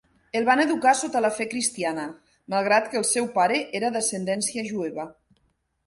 El 0.37 0.45
van 0.45 0.61
educar 0.61 0.93
sota 1.01 1.21
la 1.25 1.31
fe 1.35 1.47
cristiana, 1.51 2.07
malgrat 2.55 2.91
que 2.95 2.99
el 3.03 3.07
seu 3.13 3.31
pare 3.39 3.63
era 3.81 3.93
d'ascendència 3.97 4.69
jueva. 4.73 5.11